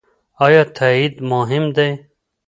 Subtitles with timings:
[0.45, 1.89] ايا تاييد مهم دی؟